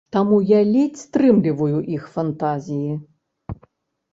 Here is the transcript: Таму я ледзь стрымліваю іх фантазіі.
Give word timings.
Таму 0.15 0.37
я 0.51 0.61
ледзь 0.69 1.01
стрымліваю 1.03 1.77
іх 1.99 2.03
фантазіі. 2.15 2.91